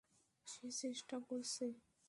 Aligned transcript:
সে 0.47 0.67
চেষ্টা 0.81 1.15
করছে। 1.27 1.65